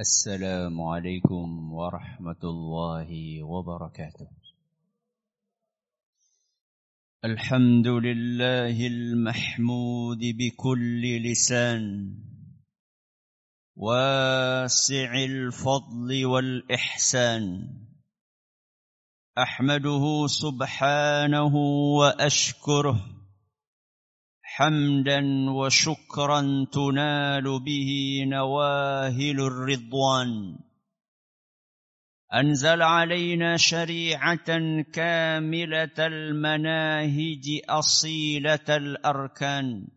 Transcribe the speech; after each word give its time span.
السلام 0.00 0.80
عليكم 0.82 1.72
ورحمة 1.72 2.42
الله 2.44 3.42
وبركاته. 3.42 4.26
الحمد 7.24 7.86
لله 7.86 8.86
المحمود 8.86 10.18
بكل 10.18 11.02
لسان 11.22 12.14
واسع 13.76 15.14
الفضل 15.14 16.26
والإحسان. 16.26 17.44
أحمده 19.38 20.26
سبحانه 20.26 21.54
وأشكره 21.98 23.23
حمدا 24.56 25.50
وشكرا 25.50 26.66
تنال 26.72 27.60
به 27.60 28.22
نواهل 28.26 29.40
الرضوان. 29.40 30.58
أنزل 32.34 32.82
علينا 32.82 33.56
شريعة 33.56 34.46
كاملة 34.92 35.98
المناهج 35.98 37.60
أصيلة 37.68 38.68
الأركان. 38.68 39.88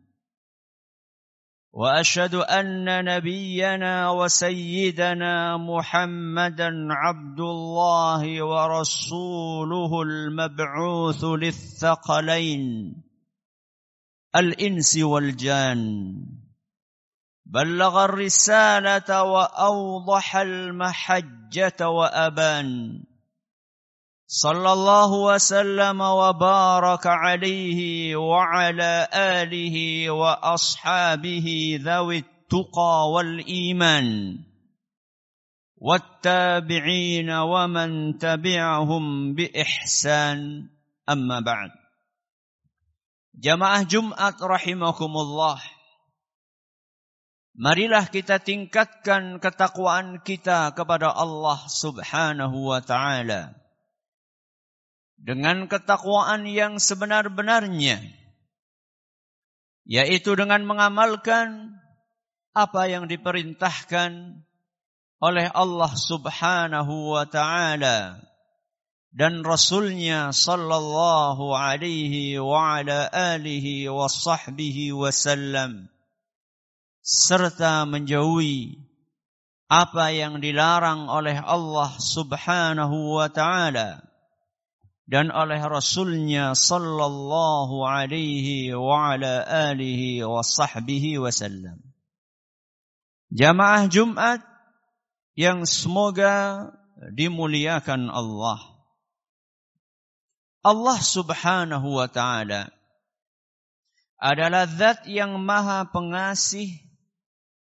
وأشهد 1.73 2.35
أن 2.35 3.05
نبينا 3.05 4.09
وسيدنا 4.09 5.57
محمدا 5.57 6.69
عبد 6.89 7.39
الله 7.39 8.43
ورسوله 8.43 10.01
المبعوث 10.01 11.23
للثقلين. 11.23 13.06
الإنس 14.37 14.97
والجان. 14.97 16.13
بلغ 17.45 18.05
الرسالة 18.05 19.23
وأوضح 19.23 20.35
المحجة 20.35 21.89
وأبان. 21.89 23.03
صلى 24.27 24.73
الله 24.73 25.11
وسلم 25.13 26.01
وبارك 26.01 27.07
عليه 27.07 28.15
وعلى 28.15 29.07
آله 29.13 30.09
وأصحابه 30.09 31.79
ذوي 31.83 32.17
التقى 32.17 33.11
والإيمان. 33.11 34.37
والتابعين 35.77 37.29
ومن 37.29 38.17
تبعهم 38.17 39.33
بإحسان. 39.33 40.69
أما 41.09 41.39
بعد. 41.39 41.86
Jamaah 43.37 43.85
Jumat 43.85 44.41
rahimakumullah. 44.41 45.61
Marilah 47.53 48.09
kita 48.09 48.41
tingkatkan 48.41 49.37
ketakwaan 49.37 50.25
kita 50.25 50.73
kepada 50.73 51.13
Allah 51.13 51.61
Subhanahu 51.69 52.73
wa 52.73 52.81
taala. 52.81 53.53
Dengan 55.17 55.69
ketakwaan 55.69 56.49
yang 56.49 56.81
sebenar-benarnya 56.81 58.01
yaitu 59.87 60.35
dengan 60.35 60.67
mengamalkan 60.67 61.79
apa 62.51 62.91
yang 62.91 63.07
diperintahkan 63.07 64.43
oleh 65.23 65.47
Allah 65.53 65.91
Subhanahu 65.95 67.13
wa 67.15 67.25
taala 67.25 68.26
dan 69.11 69.41
Rasulnya 69.41 70.35
sallallahu 70.35 71.55
alaihi 71.55 72.37
wa 72.37 72.79
ala 72.79 73.07
alihi 73.11 73.87
wa 73.87 74.05
sahbihi 74.11 74.93
wasallam 74.93 75.87
serta 77.01 77.87
menjauhi 77.87 78.83
apa 79.67 80.11
yang 80.15 80.39
dilarang 80.39 81.11
oleh 81.11 81.39
Allah 81.39 81.91
subhanahu 81.99 83.19
wa 83.19 83.27
ta'ala 83.27 84.07
dan 85.07 85.31
oleh 85.31 85.59
Rasulnya 85.63 86.51
sallallahu 86.51 87.83
alaihi 87.87 88.75
wa 88.75 89.15
ala 89.15 89.47
alihi 89.71 90.23
wa 90.27 90.43
sahbihi 90.43 91.15
wasallam. 91.19 91.79
Jamaah 93.31 93.87
Jumat 93.87 94.43
yang 95.35 95.63
semoga 95.63 96.67
dimuliakan 97.11 98.11
Allah. 98.11 98.76
Allah 100.67 100.99
Subhanahu 100.99 101.95
wa 101.95 102.11
taala 102.11 102.67
adalah 104.19 104.67
zat 104.67 105.07
yang 105.07 105.39
maha 105.39 105.87
pengasih 105.87 106.75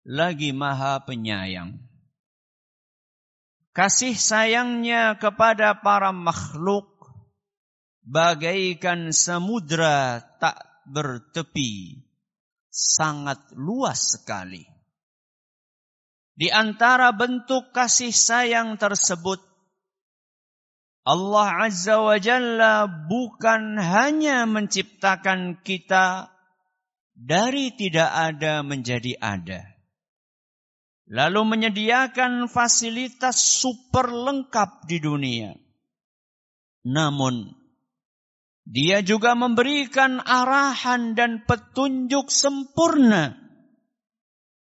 lagi 0.09 0.57
maha 0.57 1.05
penyayang. 1.05 1.77
Kasih 3.77 4.17
sayangnya 4.17 5.21
kepada 5.21 5.85
para 5.85 6.17
makhluk 6.17 6.89
bagaikan 8.01 9.13
samudra 9.13 10.25
tak 10.41 10.57
bertepi, 10.89 12.07
sangat 12.73 13.53
luas 13.53 14.17
sekali. 14.17 14.65
Di 16.33 16.49
antara 16.49 17.13
bentuk 17.13 17.69
kasih 17.77 18.15
sayang 18.15 18.81
tersebut 18.81 19.54
Allah 21.05 21.69
Azza 21.69 22.01
wa 22.01 22.17
Jalla 22.17 22.89
bukan 22.89 23.77
hanya 23.77 24.49
menciptakan 24.49 25.61
kita 25.61 26.33
dari 27.13 27.77
tidak 27.77 28.09
ada 28.09 28.65
menjadi 28.65 29.21
ada. 29.21 29.69
Lalu 31.05 31.45
menyediakan 31.45 32.49
fasilitas 32.49 33.37
super 33.37 34.09
lengkap 34.09 34.89
di 34.89 34.97
dunia. 35.05 35.53
Namun, 36.89 37.53
dia 38.65 39.05
juga 39.05 39.37
memberikan 39.37 40.25
arahan 40.25 41.13
dan 41.13 41.45
petunjuk 41.45 42.33
sempurna 42.33 43.44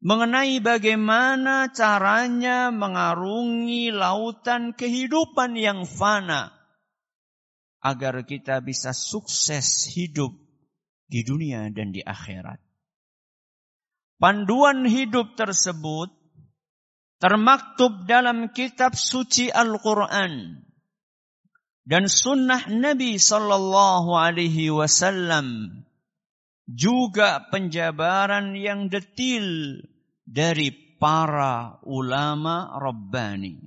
mengenai 0.01 0.57
bagaimana 0.59 1.69
caranya 1.69 2.73
mengarungi 2.73 3.93
lautan 3.93 4.73
kehidupan 4.73 5.53
yang 5.53 5.85
fana 5.85 6.49
agar 7.85 8.25
kita 8.25 8.61
bisa 8.65 8.97
sukses 8.97 9.89
hidup 9.93 10.33
di 11.05 11.21
dunia 11.21 11.69
dan 11.69 11.93
di 11.93 12.01
akhirat. 12.01 12.57
Panduan 14.21 14.85
hidup 14.85 15.33
tersebut 15.33 16.13
termaktub 17.17 18.05
dalam 18.05 18.49
kitab 18.53 18.97
suci 18.97 19.49
Al-Quran 19.49 20.61
dan 21.85 22.05
sunnah 22.05 22.69
Nabi 22.69 23.17
Sallallahu 23.17 24.13
Alaihi 24.13 24.69
Wasallam 24.69 25.81
juga 26.69 27.49
penjabaran 27.49 28.53
yang 28.53 28.93
detil 28.93 29.81
dari 30.31 30.71
para 30.95 31.83
ulama 31.83 32.71
Rabbani. 32.79 33.59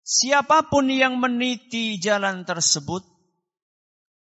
Siapa 0.00 0.72
pun 0.72 0.88
yang 0.88 1.20
meniti 1.20 2.00
jalan 2.00 2.48
tersebut, 2.48 3.04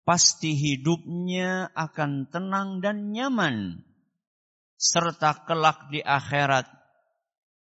pasti 0.04 0.53
hidupnya 0.53 1.72
akan 1.72 2.28
tenang 2.28 2.84
dan 2.84 3.10
nyaman. 3.10 3.80
Serta 4.76 5.48
kelak 5.48 5.88
di 5.88 6.04
akhirat, 6.04 6.68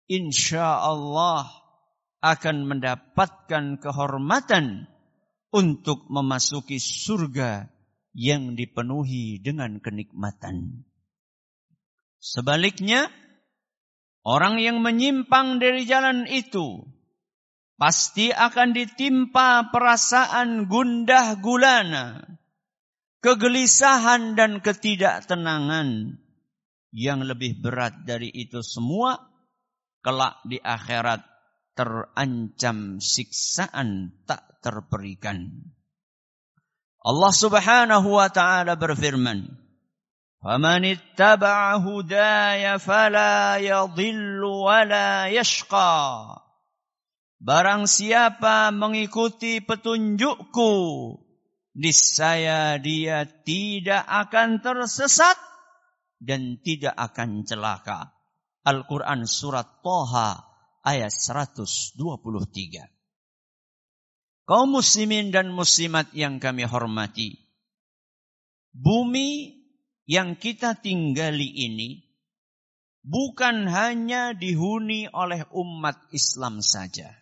insya 0.09 0.81
Allah 0.81 1.47
akan 2.25 2.57
mendapatkan 2.65 3.79
kehormatan 3.79 4.89
untuk 5.53 6.09
memasuki 6.09 6.81
surga 6.81 7.69
yang 8.17 8.57
dipenuhi 8.59 9.39
dengan 9.39 9.79
kenikmatan. 9.79 10.89
Sebaliknya, 12.19 13.09
orang 14.27 14.59
yang 14.59 14.83
menyimpang 14.83 15.63
dari 15.63 15.87
jalan 15.87 16.27
itu 16.27 16.83
pasti 17.79 18.35
akan 18.35 18.75
ditimpa 18.75 19.71
perasaan 19.71 20.67
gundah 20.67 21.39
gulana, 21.39 22.27
kegelisahan 23.23 24.35
dan 24.35 24.59
ketidaktenangan 24.59 26.19
yang 26.91 27.23
lebih 27.23 27.63
berat 27.63 28.03
dari 28.03 28.35
itu 28.35 28.67
semua 28.67 29.15
kelak 30.03 30.43
di 30.43 30.59
akhirat 30.59 31.23
terancam 31.79 32.99
siksaan 32.99 34.11
tak 34.27 34.59
terperikan. 34.59 35.47
Allah 36.99 37.31
Subhanahu 37.31 38.19
wa 38.19 38.27
taala 38.35 38.75
berfirman, 38.75 39.47
فمن 40.44 40.86
اتبع 40.86 41.76
هداي 41.76 42.80
فلا 42.80 43.58
يضل 43.58 44.44
ولا 44.44 45.28
يشقى 45.28 46.04
Barang 47.44 47.92
siapa 47.92 48.72
mengikuti 48.72 49.60
petunjukku, 49.60 50.72
niscaya 51.76 52.80
dia 52.80 53.28
tidak 53.28 54.08
akan 54.08 54.64
tersesat 54.64 55.36
dan 56.24 56.64
tidak 56.64 56.96
akan 56.96 57.44
celaka. 57.44 58.16
Al-Quran 58.64 59.28
Surat 59.28 59.84
Toha 59.84 60.40
ayat 60.88 61.12
123. 61.12 62.00
Kaum 64.48 64.80
muslimin 64.80 65.36
dan 65.36 65.52
muslimat 65.52 66.16
yang 66.16 66.40
kami 66.40 66.64
hormati. 66.64 67.44
Bumi 68.72 69.57
yang 70.09 70.41
kita 70.41 70.73
tinggali 70.81 71.69
ini 71.69 72.01
bukan 73.05 73.69
hanya 73.69 74.33
dihuni 74.33 75.05
oleh 75.13 75.45
umat 75.53 76.01
Islam 76.17 76.65
saja. 76.65 77.13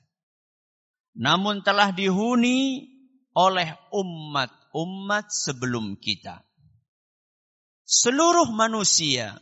Namun 1.18 1.66
telah 1.66 1.90
dihuni 1.90 2.86
oleh 3.34 3.74
umat-umat 3.90 5.26
sebelum 5.34 5.98
kita. 5.98 6.46
Seluruh 7.82 8.54
manusia, 8.54 9.34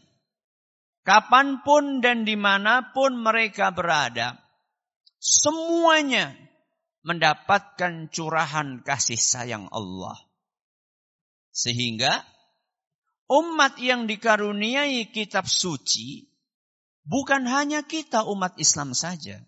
kapan 1.04 1.60
pun 1.60 2.00
dan 2.00 2.24
di 2.24 2.40
mana 2.40 2.96
pun 2.96 3.12
mereka 3.20 3.72
berada, 3.76 4.40
semuanya 5.20 6.32
mendapatkan 7.04 8.08
curahan 8.08 8.80
kasih 8.80 9.20
sayang 9.20 9.68
Allah. 9.68 10.16
Sehingga 11.54 12.33
umat 13.28 13.76
yang 13.80 14.08
dikaruniai 14.08 15.12
kitab 15.12 15.48
suci 15.48 16.28
bukan 17.04 17.44
hanya 17.48 17.84
kita 17.84 18.24
umat 18.28 18.56
Islam 18.56 18.96
saja. 18.96 19.40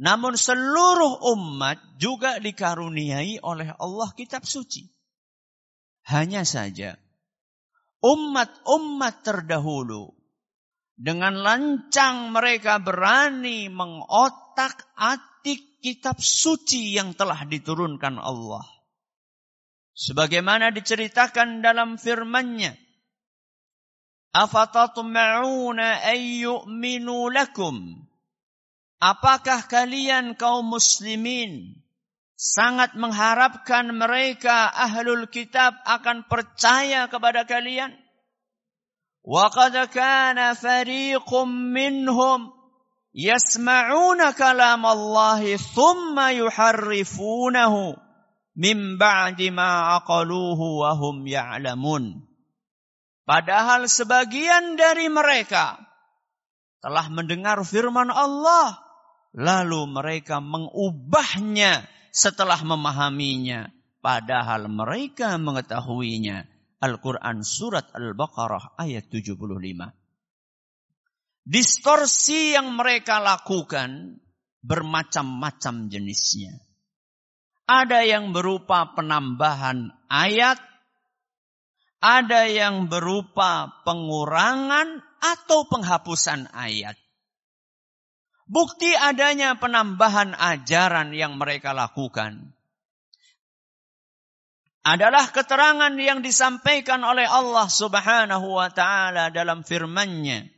Namun 0.00 0.40
seluruh 0.40 1.20
umat 1.36 1.76
juga 2.00 2.40
dikaruniai 2.40 3.44
oleh 3.44 3.68
Allah 3.76 4.08
kitab 4.16 4.48
suci. 4.48 4.88
Hanya 6.08 6.48
saja 6.48 6.96
umat-umat 8.00 9.20
terdahulu 9.20 10.16
dengan 10.96 11.36
lancang 11.40 12.32
mereka 12.32 12.80
berani 12.80 13.68
mengotak-atik 13.68 15.80
kitab 15.80 16.20
suci 16.20 16.96
yang 16.96 17.16
telah 17.16 17.44
diturunkan 17.44 18.20
Allah. 18.20 18.64
Sebagaimana 19.96 20.72
diceritakan 20.72 21.60
dalam 21.60 22.00
firman-Nya, 22.00 22.72
"Afatatma'una 24.30 26.06
ay 26.06 26.46
yu'minu 26.46 27.30
lakum?" 27.34 28.06
Apakah 29.00 29.64
kalian 29.64 30.36
kaum 30.36 30.76
muslimin 30.76 31.80
sangat 32.36 32.92
mengharapkan 33.00 33.96
mereka 33.96 34.68
ahlul 34.68 35.24
kitab 35.32 35.72
akan 35.88 36.28
percaya 36.28 37.08
kepada 37.08 37.48
kalian? 37.48 37.96
Fariqum 40.56 41.48
minhum 41.72 42.52
yasma'una 43.16 44.36
kalam 44.36 44.84
Allah 44.84 45.40
thumma 45.56 46.32
yuharrifunahu 46.36 47.96
min 48.56 49.00
ba'di 49.00 49.48
ma 49.48 49.96
aqaluhu 50.00 50.84
wa 50.84 50.92
hum 50.92 51.24
ya'lamun. 51.24 52.29
Padahal 53.30 53.86
sebagian 53.86 54.74
dari 54.74 55.06
mereka 55.06 55.78
telah 56.82 57.06
mendengar 57.06 57.62
firman 57.62 58.10
Allah 58.10 58.82
lalu 59.30 59.86
mereka 59.86 60.42
mengubahnya 60.42 61.86
setelah 62.10 62.58
memahaminya 62.66 63.70
padahal 64.02 64.66
mereka 64.66 65.38
mengetahuinya. 65.38 66.50
Al-Quran 66.80 67.44
Surat 67.44 67.92
Al-Baqarah 67.92 68.80
ayat 68.80 69.12
75. 69.12 69.36
Distorsi 71.44 72.56
yang 72.56 72.72
mereka 72.72 73.20
lakukan 73.20 74.16
bermacam-macam 74.64 75.92
jenisnya. 75.92 76.56
Ada 77.68 78.08
yang 78.08 78.32
berupa 78.32 78.96
penambahan 78.96 79.92
ayat, 80.08 80.56
ada 82.00 82.48
yang 82.48 82.88
berupa 82.88 83.70
pengurangan 83.84 85.04
atau 85.20 85.68
penghapusan 85.68 86.48
ayat. 86.56 86.96
Bukti 88.50 88.90
adanya 88.96 89.54
penambahan 89.60 90.34
ajaran 90.34 91.14
yang 91.14 91.38
mereka 91.38 91.70
lakukan 91.70 92.50
adalah 94.82 95.28
keterangan 95.30 95.92
yang 96.00 96.24
disampaikan 96.24 97.04
oleh 97.04 97.28
Allah 97.28 97.68
Subhanahu 97.68 98.58
wa 98.58 98.72
taala 98.72 99.30
dalam 99.30 99.62
firman-Nya 99.62 100.50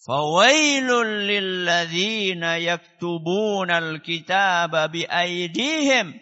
Fawailul 0.00 1.28
lilladzina 1.28 2.56
yaktubuna 2.56 3.84
alkitaba 3.84 4.88
biaydihim 4.88 6.16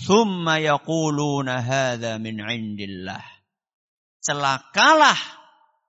thumma 0.00 0.56
yaquluna 0.56 1.60
hadza 1.60 2.16
min 2.16 2.40
indillah. 2.40 3.20
Celakalah 4.22 5.18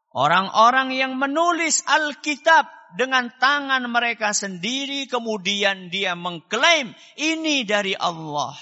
orang-orang 0.10 0.90
yang 0.98 1.14
menulis 1.22 1.86
Alkitab 1.86 2.66
dengan 2.98 3.30
tangan 3.38 3.86
mereka 3.90 4.34
sendiri 4.34 5.06
kemudian 5.10 5.94
dia 5.94 6.18
mengklaim 6.18 6.98
ini 7.18 7.62
dari 7.66 7.94
Allah. 7.94 8.58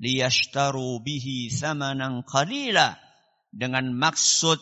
Liyashtaru 0.00 1.04
bihi 1.04 1.52
thamanan 1.52 2.24
qalila 2.24 2.96
dengan 3.52 3.92
maksud 3.92 4.60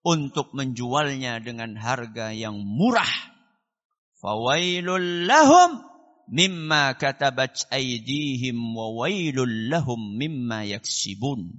untuk 0.00 0.56
menjualnya 0.56 1.38
dengan 1.44 1.76
harga 1.76 2.32
yang 2.32 2.56
murah. 2.56 3.12
Fawailul 4.16 5.28
lahum 5.28 5.82
mimma 6.30 6.94
katabat 6.96 7.68
aydihim 7.68 8.56
wa 8.72 8.96
wailul 8.96 9.68
lahum 9.68 10.16
mimma 10.16 10.64
yaksibun. 10.64 11.58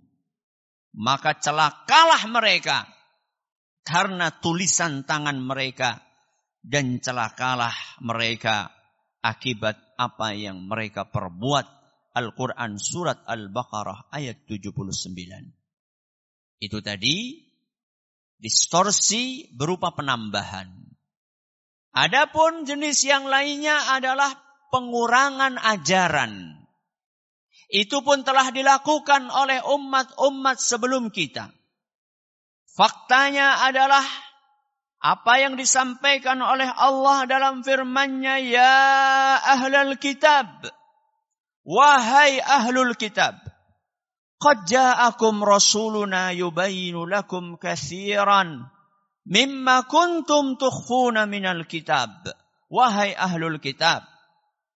Maka 0.94 1.42
celakalah 1.42 2.30
mereka 2.30 2.86
karena 3.82 4.30
tulisan 4.30 5.02
tangan 5.04 5.42
mereka 5.42 5.98
dan 6.62 7.02
celakalah 7.02 7.74
mereka 8.00 8.70
akibat 9.26 9.76
apa 9.98 10.38
yang 10.38 10.62
mereka 10.66 11.10
perbuat. 11.10 11.82
Al-Quran 12.14 12.78
Surat 12.78 13.26
Al-Baqarah 13.26 14.14
ayat 14.14 14.46
79. 14.46 15.18
Itu 16.62 16.78
tadi 16.86 17.42
Distorsi 18.44 19.48
berupa 19.56 19.96
penambahan. 19.96 20.68
Adapun 21.96 22.68
jenis 22.68 23.08
yang 23.08 23.24
lainnya 23.24 23.96
adalah 23.96 24.36
pengurangan 24.68 25.56
ajaran. 25.64 26.63
Itu 27.72 28.04
pun 28.04 28.26
telah 28.26 28.52
dilakukan 28.52 29.32
oleh 29.32 29.64
umat-umat 29.64 30.58
sebelum 30.60 31.12
kita. 31.12 31.52
Faktanya 32.74 33.64
adalah 33.64 34.04
apa 35.04 35.34
yang 35.38 35.60
disampaikan 35.60 36.42
oleh 36.42 36.68
Allah 36.68 37.28
dalam 37.28 37.62
firman-Nya, 37.62 38.36
"Ya 38.42 38.76
ahlul 39.44 40.00
kitab, 40.00 40.48
wahai 41.68 42.40
ahlul 42.40 42.96
kitab, 42.98 43.38
Qad 44.44 44.68
ja'akum 44.68 45.40
rasuluna 45.40 46.36
yubayinu 46.36 47.08
lakum 47.08 47.56
kathiran 47.56 48.68
mimma 49.24 49.88
kuntum 49.88 50.60
tukhfuna 50.60 51.24
minal 51.32 51.64
kitab. 51.64 52.12
Wahai 52.68 53.16
ahlul 53.16 53.62
kitab, 53.64 54.04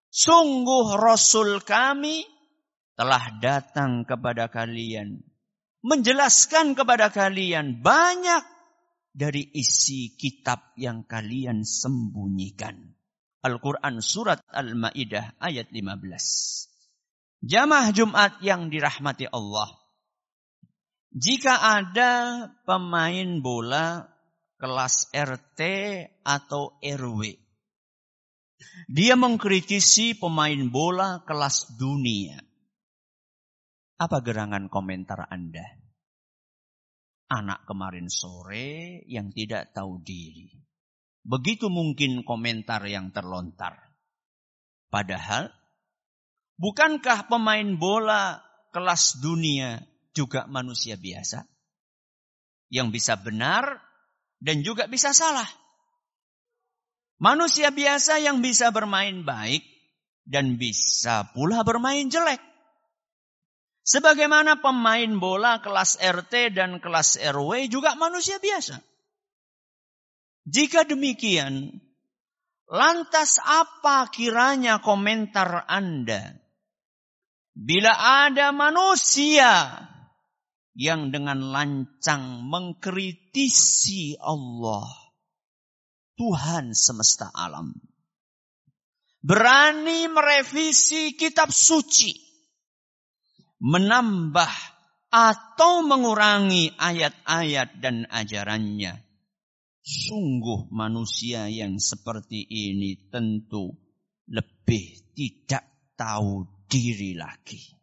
sungguh 0.08 0.96
rasul 0.96 1.60
kami 1.66 2.24
telah 2.98 3.30
datang 3.38 4.04
kepada 4.04 4.50
kalian 4.50 5.22
menjelaskan 5.88 6.76
kepada 6.76 7.08
kalian 7.14 7.80
banyak 7.80 8.44
dari 9.16 9.48
isi 9.56 10.14
kitab 10.20 10.76
yang 10.78 11.08
kalian 11.08 11.64
sembunyikan. 11.64 12.94
Al-Quran 13.42 14.04
Surat 14.04 14.44
Al-Ma'idah 14.52 15.40
ayat 15.40 15.72
15. 15.72 17.48
Jamaah 17.48 17.90
Jumat 17.96 18.42
yang 18.44 18.68
dirahmati 18.68 19.30
Allah. 19.30 19.72
Jika 21.16 21.56
ada 21.56 22.46
pemain 22.68 23.40
bola 23.40 24.06
kelas 24.60 25.14
RT 25.14 25.62
atau 26.26 26.76
RW. 26.82 27.22
Dia 28.90 29.14
mengkritisi 29.14 30.18
pemain 30.18 30.58
bola 30.68 31.22
kelas 31.24 31.78
dunia. 31.78 32.47
Apa 33.98 34.22
gerangan 34.22 34.70
komentar 34.70 35.26
Anda? 35.30 35.66
Anak 37.28 37.68
kemarin 37.68 38.08
sore 38.08 39.04
yang 39.10 39.34
tidak 39.34 39.74
tahu 39.74 40.00
diri. 40.06 40.54
Begitu 41.28 41.68
mungkin 41.68 42.24
komentar 42.24 42.86
yang 42.88 43.12
terlontar. 43.12 43.76
Padahal 44.88 45.52
Bukankah 46.58 47.30
pemain 47.30 47.78
bola 47.78 48.42
kelas 48.74 49.22
dunia 49.22 49.78
juga 50.18 50.50
manusia 50.50 50.98
biasa? 50.98 51.46
Yang 52.74 52.98
bisa 52.98 53.14
benar 53.22 53.78
dan 54.42 54.66
juga 54.66 54.90
bisa 54.90 55.14
salah. 55.14 55.46
Manusia 57.22 57.70
biasa 57.70 58.18
yang 58.26 58.42
bisa 58.42 58.74
bermain 58.74 59.22
baik 59.22 59.62
dan 60.26 60.58
bisa 60.58 61.30
pula 61.38 61.62
bermain 61.62 62.10
jelek. 62.10 62.42
Sebagaimana 63.88 64.60
pemain 64.60 65.08
bola 65.16 65.64
kelas 65.64 65.96
RT 66.04 66.60
dan 66.60 66.84
kelas 66.84 67.16
RW 67.24 67.72
juga 67.72 67.96
manusia 67.96 68.36
biasa. 68.36 68.84
Jika 70.44 70.84
demikian, 70.84 71.72
lantas 72.68 73.40
apa 73.40 74.12
kiranya 74.12 74.84
komentar 74.84 75.64
Anda 75.72 76.36
bila 77.56 77.96
ada 78.28 78.52
manusia 78.52 79.82
yang 80.76 81.10
dengan 81.10 81.48
lancang 81.56 82.44
mengkritisi 82.44 84.20
Allah, 84.20 84.86
Tuhan 86.20 86.76
semesta 86.76 87.32
alam. 87.32 87.72
Berani 89.24 90.12
merevisi 90.12 91.18
kitab 91.18 91.50
suci, 91.56 92.27
menambah 93.58 94.54
atau 95.10 95.82
mengurangi 95.86 96.76
ayat-ayat 96.76 97.80
dan 97.82 98.06
ajarannya. 98.10 99.02
Sungguh 99.88 100.68
manusia 100.70 101.48
yang 101.48 101.80
seperti 101.80 102.44
ini 102.44 103.08
tentu 103.08 103.72
lebih 104.28 105.16
tidak 105.16 105.96
tahu 105.96 106.44
diri 106.68 107.16
lagi. 107.16 107.78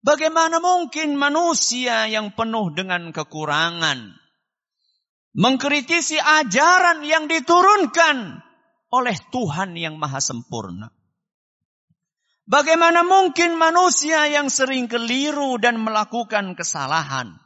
Bagaimana 0.00 0.64
mungkin 0.64 1.20
manusia 1.20 2.08
yang 2.08 2.32
penuh 2.32 2.72
dengan 2.72 3.12
kekurangan 3.12 4.16
mengkritisi 5.36 6.16
ajaran 6.16 7.04
yang 7.04 7.28
diturunkan 7.28 8.40
oleh 8.90 9.16
Tuhan 9.28 9.76
yang 9.76 10.00
Maha 10.00 10.24
Sempurna? 10.24 10.88
Bagaimana 12.50 13.06
mungkin 13.06 13.54
manusia 13.54 14.26
yang 14.26 14.50
sering 14.50 14.90
keliru 14.90 15.54
dan 15.62 15.78
melakukan 15.78 16.58
kesalahan 16.58 17.38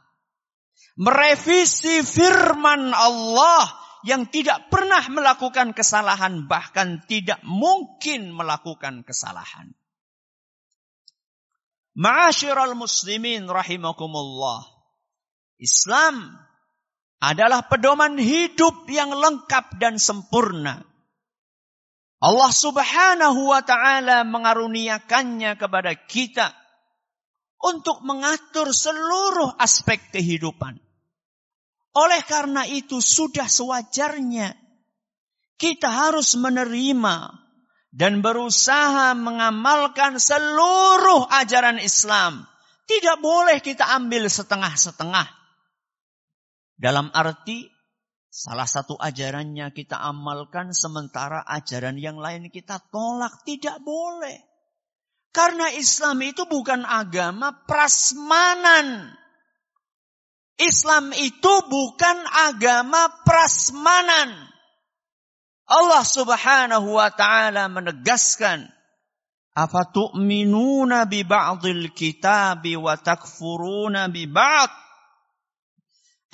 merevisi 0.95 2.01
firman 2.01 2.95
Allah 2.95 3.67
yang 4.07 4.29
tidak 4.31 4.71
pernah 4.71 5.03
melakukan 5.11 5.75
kesalahan 5.75 6.47
bahkan 6.47 7.03
tidak 7.05 7.39
mungkin 7.43 8.31
melakukan 8.31 9.03
kesalahan? 9.03 9.75
Ma'asyiral 11.95 12.75
muslimin 12.75 13.47
rahimakumullah. 13.47 14.67
Islam 15.55 16.35
adalah 17.23 17.63
pedoman 17.71 18.19
hidup 18.19 18.83
yang 18.91 19.15
lengkap 19.15 19.79
dan 19.79 19.95
sempurna. 19.95 20.83
Allah 22.25 22.49
subhanahu 22.49 23.53
wa 23.53 23.61
ta'ala 23.61 24.25
mengaruniakannya 24.25 25.61
kepada 25.61 25.93
kita 25.93 26.49
untuk 27.61 28.01
mengatur 28.01 28.73
seluruh 28.73 29.53
aspek 29.61 30.01
kehidupan. 30.09 30.81
Oleh 31.93 32.25
karena 32.25 32.65
itu 32.65 32.97
sudah 32.97 33.45
sewajarnya 33.45 34.57
kita 35.61 35.85
harus 35.85 36.33
menerima 36.33 37.29
dan 37.93 38.25
berusaha 38.25 39.13
mengamalkan 39.13 40.17
seluruh 40.17 41.29
ajaran 41.29 41.77
Islam. 41.77 42.49
Tidak 42.89 43.21
boleh 43.21 43.61
kita 43.61 43.85
ambil 44.01 44.25
setengah-setengah. 44.25 45.29
Dalam 46.75 47.13
arti 47.13 47.74
salah 48.35 48.67
satu 48.67 48.99
ajarannya 48.99 49.71
kita 49.71 49.95
amalkan 49.95 50.75
sementara 50.75 51.39
ajaran 51.47 51.95
yang 51.95 52.19
lain 52.19 52.51
kita 52.51 52.83
tolak. 52.91 53.47
Tidak 53.47 53.79
boleh. 53.79 54.35
Karena 55.31 55.71
Islam 55.71 56.19
itu 56.19 56.43
bukan 56.43 56.83
agama 56.83 57.63
prasmanan. 57.63 59.15
Islam 60.59 61.15
itu 61.15 61.53
bukan 61.71 62.17
agama 62.51 63.07
prasmanan. 63.23 64.31
Allah 65.67 66.03
Subhanahu 66.03 66.95
wa 66.95 67.09
taala 67.11 67.67
menegaskan 67.71 68.69
Afatu'minuna 69.55 71.07
bi 71.07 71.23
ba'dil 71.23 71.95
kitabi 71.95 72.75
wa 72.75 72.99
takfuruna 72.99 74.11
bi 74.11 74.27
ba'd 74.27 74.67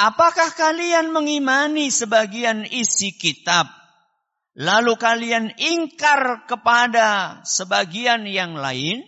Apakah 0.01 0.49
kalian 0.57 1.13
mengimani 1.13 1.93
sebagian 1.93 2.65
isi 2.65 3.13
kitab 3.13 3.69
lalu 4.57 4.97
kalian 4.97 5.53
ingkar 5.61 6.49
kepada 6.49 7.39
sebagian 7.45 8.25
yang 8.25 8.57
lain? 8.57 9.05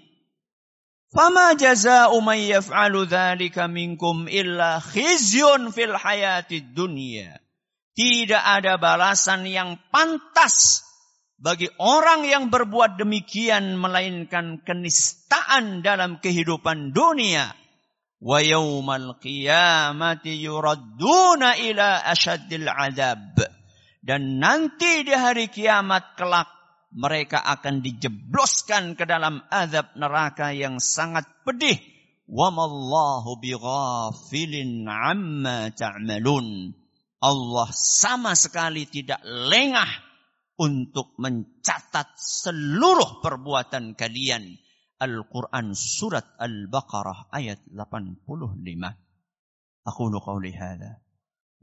Fama 1.09 1.57
jaza'u 1.57 2.21
may 2.21 2.53
yaf'alu 2.53 3.09
dzalika 3.09 3.65
minkum 3.65 4.29
illa 4.29 4.77
khizyun 4.77 5.73
fil 5.73 5.97
hayatid 5.97 6.77
dunya 6.77 7.41
tidak 7.93 8.41
ada 8.41 8.81
balasan 8.81 9.45
yang 9.45 9.77
pantas 9.93 10.85
bagi 11.37 11.69
orang 11.77 12.25
yang 12.25 12.49
berbuat 12.49 12.97
demikian 12.97 13.77
melainkan 13.77 14.61
kenistaan 14.65 15.85
dalam 15.85 16.17
kehidupan 16.17 16.93
dunia. 16.93 17.53
Wa 18.23 18.39
yawmal 18.39 19.19
qiyamati 19.19 20.39
yuradduna 20.39 21.59
ila 21.59 22.07
asyaddil 22.07 22.71
adab. 22.71 23.35
Dan 23.99 24.39
nanti 24.39 25.03
di 25.03 25.11
hari 25.11 25.51
kiamat 25.51 26.15
kelak 26.15 26.47
mereka 26.95 27.43
akan 27.43 27.83
dijebloskan 27.83 28.95
ke 28.95 29.03
dalam 29.03 29.43
azab 29.51 29.91
neraka 29.99 30.55
yang 30.55 30.79
sangat 30.79 31.27
pedih. 31.43 31.75
Wa 32.23 32.47
mallahu 32.47 33.43
bighafilin 33.43 34.87
amma 34.87 35.67
ta'malun. 35.75 36.71
Allah 37.19 37.67
sama 37.75 38.35
sekali 38.35 38.87
tidak 38.87 39.19
lengah 39.23 39.87
untuk 40.59 41.15
mencatat 41.19 42.15
seluruh 42.15 43.19
perbuatan 43.19 43.95
kalian. 43.99 44.59
Al-Quran 44.99 45.73
surat 45.73 46.25
Al-Baqarah 46.37 47.29
ayat 47.33 47.63
85. 47.71 48.61
Aku 49.83 50.03
qawli 50.09 50.51
hadha. 50.53 51.01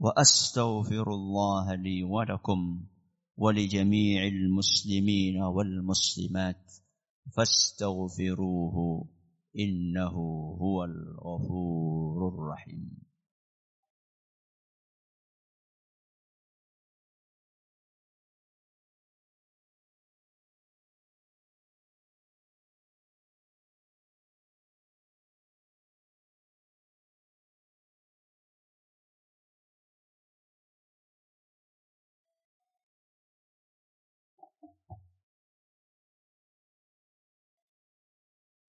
Wa 0.01 0.11
astaghfirullah 0.17 1.77
li 1.77 2.01
wa 2.01 2.25
lakum 2.25 2.89
wa 3.37 3.49
li 3.53 3.69
jami'il 3.69 4.49
muslimin 4.49 5.37
wal 5.41 5.81
muslimat. 5.85 6.57
Fastaghfiruhu 7.31 9.05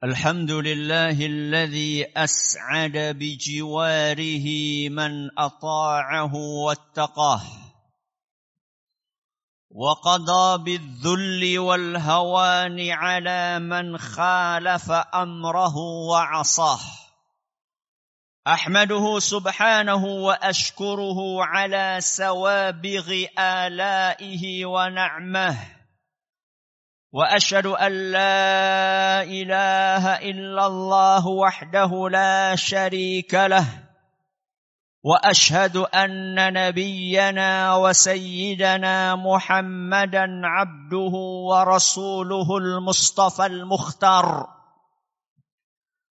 الحمد 0.04 0.50
لله 0.50 1.26
الذي 1.26 2.06
أسعد 2.16 2.96
بجواره 2.96 4.46
من 4.88 5.38
أطاعه 5.38 6.34
واتقاه 6.34 7.42
وقضى 9.70 10.64
بالذل 10.64 11.58
والهوان 11.58 12.90
على 12.90 13.58
من 13.58 13.98
خالف 13.98 14.90
أمره 14.90 15.76
وعصاه. 16.10 16.80
أحمده 18.46 19.18
سبحانه 19.18 20.04
وأشكره 20.04 21.44
على 21.44 21.98
سوابغ 22.00 23.24
آلائه 23.38 24.66
ونعمه 24.66 25.81
وأشهد 27.12 27.66
أن 27.66 27.92
لا 27.92 29.22
إله 29.22 30.14
إلا 30.14 30.66
الله 30.66 31.26
وحده 31.26 32.08
لا 32.08 32.56
شريك 32.56 33.34
له 33.34 33.66
وأشهد 35.04 35.76
أن 35.76 36.52
نبينا 36.52 37.74
وسيدنا 37.74 39.16
محمدا 39.16 40.26
عبده 40.44 41.14
ورسوله 41.50 42.56
المصطفى 42.56 43.46
المختار. 43.46 44.46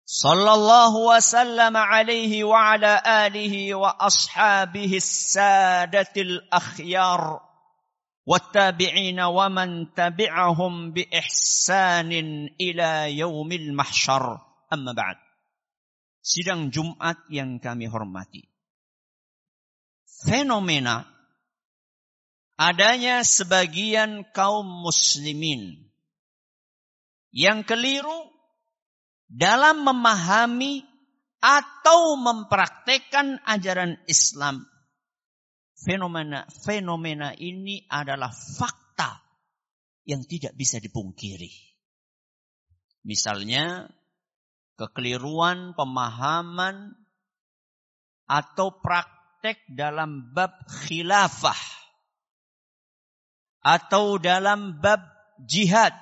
صلى 0.05 0.53
الله 0.53 0.95
وسلم 0.95 1.77
عليه 1.77 2.43
وعلى 2.43 3.01
آله 3.07 3.75
وأصحابه 3.75 4.97
السادة 4.97 6.13
الأخيار. 6.17 7.50
والتابعين 8.26 9.20
ومن 9.20 9.94
تبعهم 9.94 10.92
بإحسان 10.92 12.12
إلى 12.60 13.18
يوم 13.18 13.50
المحشر 13.52 14.24
أما 14.72 14.92
بعد 14.92 15.18
Sidang 16.26 16.74
Jumat 16.74 17.22
yang 17.30 17.62
kami 17.62 17.86
hormati. 17.86 18.42
Fenomena 20.26 21.06
adanya 22.58 23.22
sebagian 23.22 24.26
kaum 24.34 24.66
muslimin 24.66 25.86
yang 27.30 27.62
keliru 27.62 28.26
dalam 29.30 29.86
memahami 29.86 30.82
atau 31.38 32.18
mempraktekkan 32.18 33.38
ajaran 33.46 34.02
Islam. 34.10 34.66
Fenomena 35.81 36.45
fenomena 36.45 37.33
ini 37.33 37.81
adalah 37.89 38.29
fakta 38.29 39.17
yang 40.05 40.21
tidak 40.29 40.53
bisa 40.53 40.77
dipungkiri. 40.77 41.49
Misalnya 43.01 43.89
kekeliruan 44.77 45.73
pemahaman 45.73 46.93
atau 48.29 48.77
praktek 48.77 49.65
dalam 49.73 50.29
bab 50.37 50.53
khilafah 50.85 51.61
atau 53.65 54.21
dalam 54.21 54.77
bab 54.77 55.01
jihad 55.41 55.97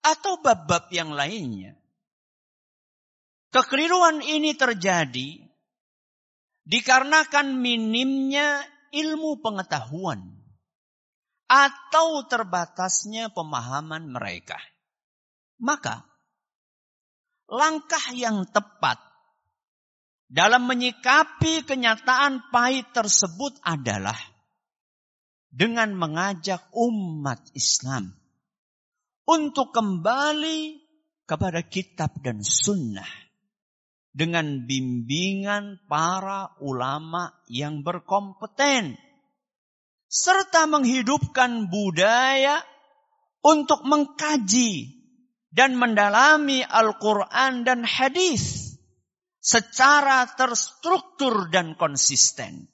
atau 0.00 0.38
bab-bab 0.40 0.88
yang 0.94 1.10
lainnya 1.12 1.80
Kekeliruan 3.50 4.22
ini 4.22 4.54
terjadi 4.54 5.42
dikarenakan 6.64 7.56
minimnya 7.56 8.64
ilmu 8.90 9.38
pengetahuan 9.40 10.40
atau 11.50 12.26
terbatasnya 12.30 13.34
pemahaman 13.34 14.10
mereka. 14.10 14.58
Maka 15.60 16.06
langkah 17.50 18.14
yang 18.14 18.46
tepat 18.48 19.02
dalam 20.30 20.70
menyikapi 20.70 21.66
kenyataan 21.66 22.54
pahit 22.54 22.94
tersebut 22.94 23.58
adalah 23.66 24.16
dengan 25.50 25.90
mengajak 25.98 26.70
umat 26.70 27.42
Islam 27.58 28.14
untuk 29.26 29.74
kembali 29.74 30.78
kepada 31.26 31.66
kitab 31.66 32.14
dan 32.22 32.38
sunnah 32.46 33.29
dengan 34.10 34.66
bimbingan 34.66 35.86
para 35.86 36.58
ulama 36.58 37.30
yang 37.46 37.86
berkompeten 37.86 38.98
serta 40.10 40.66
menghidupkan 40.66 41.70
budaya 41.70 42.58
untuk 43.46 43.86
mengkaji 43.86 45.00
dan 45.54 45.78
mendalami 45.78 46.66
Al-Quran 46.66 47.62
dan 47.62 47.86
hadis 47.86 48.74
secara 49.38 50.26
terstruktur 50.34 51.48
dan 51.48 51.78
konsisten. 51.78 52.68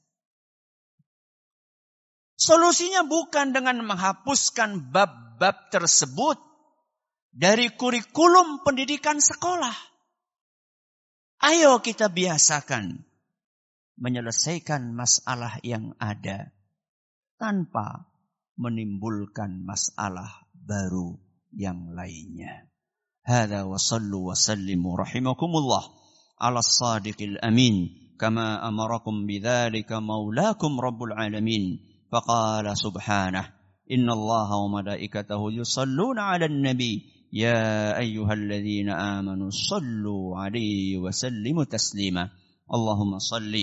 Solusinya 2.37 3.05
bukan 3.05 3.57
dengan 3.57 3.81
menghapuskan 3.81 4.93
bab-bab 4.93 5.73
tersebut 5.73 6.37
dari 7.33 7.73
kurikulum 7.73 8.61
pendidikan 8.61 9.21
sekolah 9.21 9.96
Ayo 11.43 11.85
kita 11.85 12.09
biasakan 12.09 13.05
menyelesaikan 14.01 14.93
masalah 14.93 15.61
yang 15.61 15.93
ada 16.01 16.53
tanpa 17.37 18.09
menimbulkan 18.57 19.61
masalah 19.65 20.49
baru 20.53 21.21
yang 21.53 21.93
lainnya. 21.93 22.69
Hada 23.27 23.69
wa 23.69 23.77
sallu 23.77 24.33
wa 24.33 24.37
sallimu 24.37 24.97
rahimakumullah 24.97 25.85
ala 26.41 26.65
sadiqil 26.65 27.41
amin 27.43 27.91
kama 28.17 28.63
amarakum 28.65 29.29
bidzalika 29.29 30.01
maulakum 30.01 30.81
rabbul 30.81 31.13
alamin 31.13 31.81
faqala 32.09 32.73
subhanahu 32.73 33.51
inna 33.87 34.13
allaha 34.15 34.67
wa 34.67 34.81
malaikatahu 34.83 35.53
yusalluna 35.53 36.35
ala 36.35 36.51
nabi 36.51 37.16
يا 37.33 37.99
أيها 37.99 38.33
الذين 38.33 38.91
آمنوا 38.91 39.51
صلوا 39.51 40.39
عليه 40.39 40.99
وسلموا 40.99 41.65
تسليما. 41.65 42.29
اللهم 42.75 43.19
صل 43.19 43.55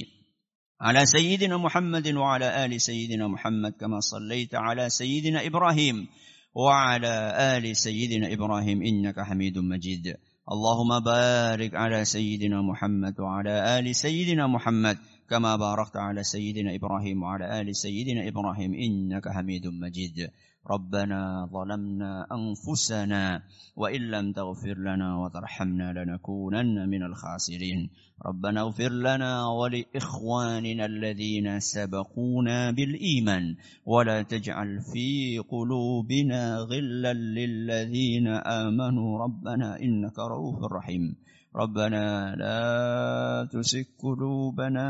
على 0.81 1.05
سيدنا 1.05 1.57
محمد 1.57 2.07
وعلى 2.07 2.65
آل 2.65 2.81
سيدنا 2.81 3.27
محمد 3.27 3.71
كما 3.71 3.99
صليت 3.99 4.55
على 4.55 4.89
سيدنا 4.89 5.45
إبراهيم 5.47 6.07
وعلى 6.55 7.15
آل 7.57 7.75
سيدنا 7.77 8.33
إبراهيم 8.33 8.81
إنك 8.81 9.19
حميد 9.19 9.57
مجيد. 9.57 10.15
اللهم 10.51 10.99
بارك 11.05 11.75
على 11.75 12.05
سيدنا 12.05 12.61
محمد 12.61 13.19
وعلى 13.19 13.79
آل 13.79 13.95
سيدنا 13.95 14.47
محمد 14.47 14.97
كما 15.29 15.55
باركت 15.55 15.95
على 15.97 16.23
سيدنا 16.23 16.75
إبراهيم 16.75 17.23
وعلى 17.23 17.61
آل 17.61 17.75
سيدنا 17.75 18.27
إبراهيم 18.27 18.73
إنك 18.73 19.23
حميد 19.35 19.67
مجيد. 19.67 20.29
ربنا 20.71 21.49
ظلمنا 21.53 22.27
أنفسنا 22.31 23.41
وإن 23.75 24.01
لم 24.01 24.31
تغفر 24.31 24.77
لنا 24.77 25.17
وترحمنا 25.17 25.93
لنكونن 25.93 26.89
من 26.89 27.03
الخاسرين. 27.03 27.89
ربنا 28.25 28.61
اغفر 28.61 28.89
لنا 28.89 29.47
ولإخواننا 29.47 30.85
الذين 30.85 31.59
سبقونا 31.59 32.71
بالإيمان. 32.71 33.55
ولا 33.85 34.21
تجعل 34.21 34.79
في 34.93 35.37
قلوبنا 35.49 36.57
غلا 36.57 37.13
للذين 37.13 38.27
آمنوا. 38.27 39.19
ربنا 39.19 39.79
إنك 39.79 40.19
رؤوف 40.19 40.71
رحيم. 40.71 41.15
ربنا 41.55 42.35
لا 42.35 43.47
تسك 43.51 43.87
قلوبنا 43.99 44.87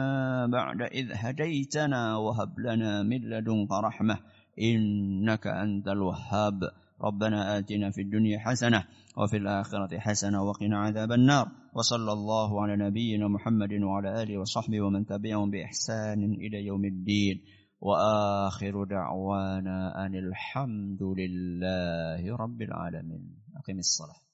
بعد 0.47 0.81
إذ 0.81 1.11
هديتنا 1.13 2.17
وهب 2.17 2.59
لنا 2.59 3.03
من 3.03 3.17
لدنك 3.17 3.71
رحمة. 3.71 4.17
إنك 4.59 5.47
أنت 5.47 5.87
الوهاب. 5.87 6.59
ربنا 7.01 7.57
آتنا 7.57 7.91
في 7.91 8.01
الدنيا 8.01 8.39
حسنة 8.39 8.83
وفي 9.17 9.37
الآخرة 9.37 9.99
حسنة 9.99 10.43
وقنا 10.43 10.77
عذاب 10.77 11.11
النار. 11.11 11.47
وصلى 11.73 12.11
الله 12.11 12.61
على 12.61 12.75
نبينا 12.75 13.27
محمد 13.27 13.73
وعلى 13.73 14.23
آله 14.23 14.37
وصحبه 14.37 14.81
ومن 14.81 15.05
تبعهم 15.05 15.51
بإحسان 15.51 16.23
إلى 16.23 16.65
يوم 16.65 16.85
الدين. 16.85 17.41
وآخر 17.81 18.83
دعوانا 18.83 20.05
أن 20.05 20.15
الحمد 20.15 21.03
لله 21.03 22.35
رب 22.35 22.61
العالمين. 22.61 23.35
أقم 23.57 23.79
الصلاة. 23.79 24.32